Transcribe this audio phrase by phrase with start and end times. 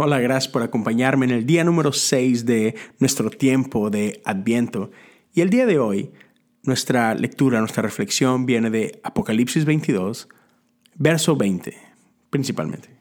[0.00, 4.92] Hola, gracias por acompañarme en el día número 6 de nuestro tiempo de Adviento.
[5.34, 6.12] Y el día de hoy,
[6.62, 10.28] nuestra lectura, nuestra reflexión viene de Apocalipsis 22,
[10.94, 11.76] verso 20,
[12.30, 13.00] principalmente,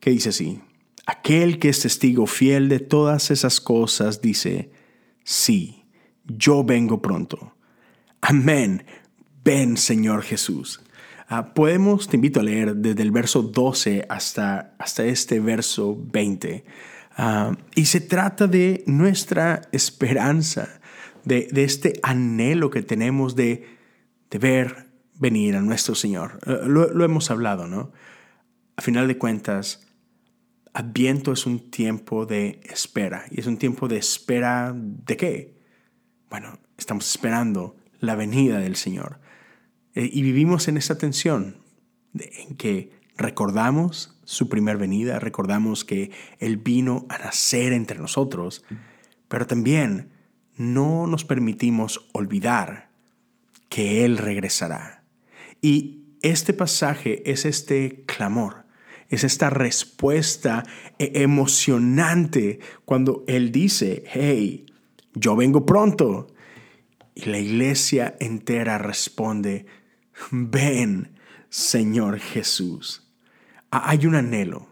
[0.00, 0.62] que dice así,
[1.04, 4.70] aquel que es testigo fiel de todas esas cosas dice,
[5.24, 5.84] sí,
[6.24, 7.54] yo vengo pronto.
[8.22, 8.86] Amén,
[9.44, 10.80] ven Señor Jesús.
[11.28, 16.64] Ah, podemos, te invito a leer desde el verso 12 hasta, hasta este verso 20.
[17.16, 20.80] Ah, y se trata de nuestra esperanza,
[21.24, 23.66] de, este anhelo que tenemos de,
[24.30, 26.38] de, ver venir a nuestro Señor.
[26.46, 27.92] Ah, lo, lo hemos hablado, ¿no?
[28.76, 29.84] A final de cuentas,
[30.76, 33.26] Adviento es un tiempo de espera.
[33.30, 35.54] ¿Y es un tiempo de espera de qué?
[36.28, 39.20] Bueno, estamos esperando la venida del Señor.
[39.94, 41.56] Eh, y vivimos en esa tensión
[42.18, 48.64] en que recordamos su primer venida, recordamos que Él vino a nacer entre nosotros,
[49.28, 50.10] pero también
[50.56, 52.90] no nos permitimos olvidar
[53.68, 55.04] que Él regresará.
[55.60, 58.64] Y este pasaje es este clamor,
[59.08, 60.64] es esta respuesta
[60.98, 64.66] e-, emocionante cuando Él dice, hey,
[65.14, 66.28] yo vengo pronto.
[67.14, 69.66] Y la iglesia entera responde,
[70.30, 73.02] ven, Señor Jesús.
[73.70, 74.68] Hay un anhelo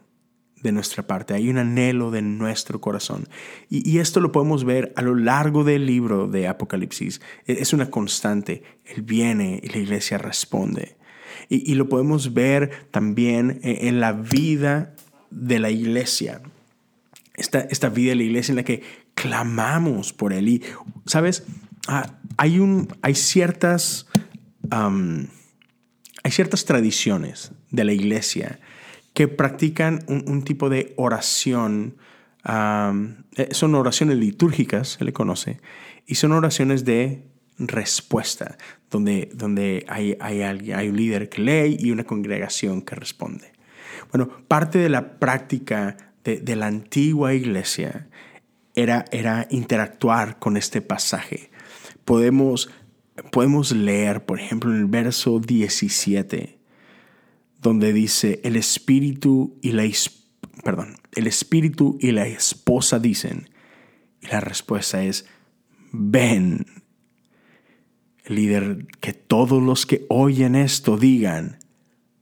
[0.63, 3.29] de nuestra parte, hay un anhelo de nuestro corazón.
[3.69, 7.21] Y, esto lo podemos ver a lo largo del libro de Apocalipsis.
[7.47, 8.63] E, es una constante.
[8.85, 10.97] Él viene y la iglesia responde.
[11.49, 14.95] Y, lo podemos ver también e, en la vida
[15.31, 16.43] de la iglesia.
[17.35, 18.83] Esta, esta vida de la iglesia en la que
[19.15, 20.49] clamamos por Él.
[20.49, 20.63] Y,
[21.07, 21.45] ¿sabes?
[21.89, 24.07] Ah, hay, un, hay ciertas
[24.73, 28.61] hay ciertas tradiciones de la iglesia
[29.15, 31.97] que practican un, tipo de oración,
[32.49, 35.61] eh, son oraciones litúrgicas, se le conoce,
[36.07, 37.27] y son oraciones de
[37.59, 38.57] respuesta,
[38.91, 43.53] donde, donde hay, hay, hay un líder que lee y una congregación que responde.
[44.11, 48.09] Bueno, parte de la práctica de, de la antigua iglesia
[48.75, 51.51] era, era interactuar con este pasaje.
[52.05, 52.71] Podemos
[53.31, 56.59] podemos leer, por ejemplo, en el verso 17,
[57.61, 59.85] donde dice, el espíritu y la,
[60.65, 63.49] perdón, el espíritu y la esposa dicen,
[64.21, 65.27] y la respuesta es,
[65.93, 66.67] ven.
[68.27, 71.59] Líder, que todos los que oyen esto digan,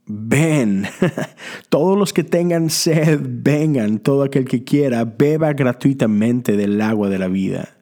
[0.06, 0.86] ven.
[1.68, 3.98] todos los que tengan sed, vengan.
[3.98, 7.76] Todo aquel que quiera, beba gratuitamente del agua de la vida.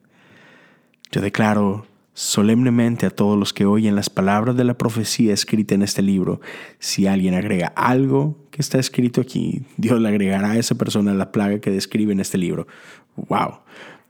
[1.12, 1.86] Yo declaro
[2.18, 6.40] solemnemente a todos los que oyen las palabras de la profecía escrita en este libro.
[6.80, 11.30] Si alguien agrega algo que está escrito aquí, Dios le agregará a esa persona la
[11.30, 12.66] plaga que describe en este libro.
[13.14, 13.60] ¡Wow!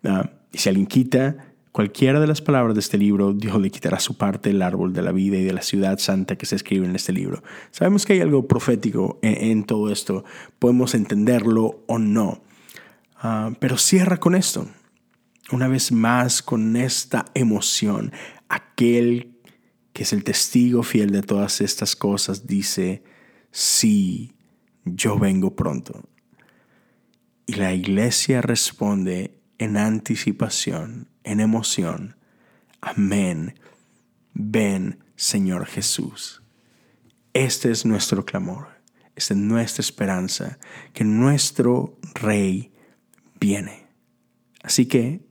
[0.04, 4.00] Ah, y si alguien quita cualquiera de las palabras de este libro, Dios le quitará
[4.00, 6.86] su parte del árbol de la vida y de la ciudad santa que se escribe
[6.86, 7.42] en este libro.
[7.72, 10.24] Sabemos que hay algo profético en, todo esto.
[10.58, 12.40] Podemos entenderlo o no.
[13.20, 14.66] Ah, pero cierra con esto
[15.50, 18.12] una vez más con esta emoción,
[18.48, 19.38] aquel
[19.92, 23.02] que es el testigo fiel de todas estas cosas dice,
[23.50, 24.34] sí,
[24.84, 26.08] yo vengo pronto.
[27.46, 32.16] Y la iglesia responde en anticipación, en emoción,
[32.80, 33.58] amén,
[34.34, 36.42] ven Señor Jesús.
[37.32, 38.68] Este es nuestro clamor,
[39.16, 40.58] esta es nuestra esperanza,
[40.92, 42.72] que nuestro Rey
[43.40, 43.86] viene.
[44.62, 45.27] Así que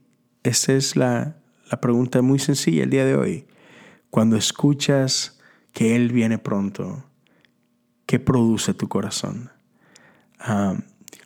[0.48, 1.36] esta es la,
[1.80, 3.46] pregunta muy sencilla el día de hoy.
[4.10, 5.38] Cuando escuchas
[5.72, 7.04] que Él viene pronto,
[8.06, 9.50] ¿qué produce tu corazón?
[10.40, 10.76] Ah,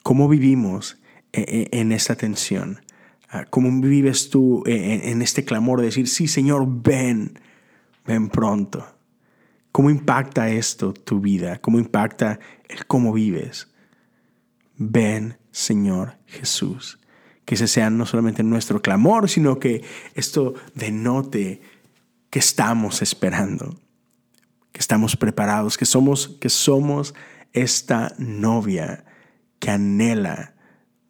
[0.02, 0.98] ¿Cómo vivimos
[1.32, 2.80] e, e, en, esta tensión?
[3.28, 7.38] Ah, ¿Cómo vives tú e, en, este clamor de decir, sí Señor, ven,
[8.04, 8.84] ven pronto?
[9.70, 11.60] ¿Cómo impacta esto tu vida?
[11.60, 13.68] ¿Cómo impacta el cómo vives?
[14.76, 16.98] Ven, Señor Jesús
[17.44, 19.82] que ese sea no solamente nuestro clamor, sino que
[20.14, 21.60] esto denote
[22.30, 23.78] que estamos esperando,
[24.72, 27.14] que estamos preparados, que somos, que somos
[27.52, 29.04] esta novia
[29.58, 30.54] que anhela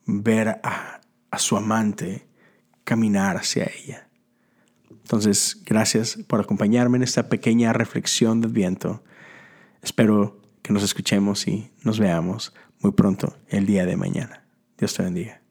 [0.05, 1.01] ver a,
[1.31, 2.27] a su amante
[2.85, 4.09] caminar hacia ella.
[4.91, 9.03] Entonces, gracias por acompañarme en esta pequeña reflexión del viento.
[9.83, 14.45] Espero que nos escuchemos y nos veamos muy pronto el día de mañana.
[14.79, 15.42] Dios te bendiga.